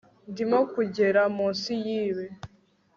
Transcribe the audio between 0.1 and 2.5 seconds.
ndimo kugera munsi yibi